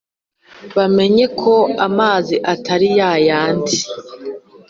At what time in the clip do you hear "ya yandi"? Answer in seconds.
2.99-3.77